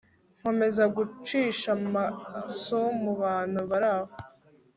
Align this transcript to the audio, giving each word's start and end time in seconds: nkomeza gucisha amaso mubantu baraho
nkomeza 0.39 0.83
gucisha 0.95 1.67
amaso 1.79 2.79
mubantu 3.01 3.59
baraho 3.69 4.13